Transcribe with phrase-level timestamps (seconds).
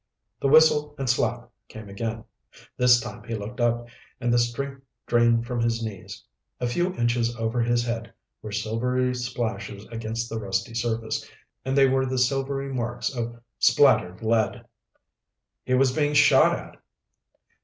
[0.41, 2.23] The whistle and slap came again.
[2.75, 3.87] This time he looked up,
[4.19, 6.23] and the strength drained from his knees.
[6.59, 8.11] A few inches over his head
[8.41, 11.29] were silvery splashes against the rusty surface,
[11.63, 14.65] and they were the silvery marks of splattered lead!
[15.65, 16.77] He was being shot at!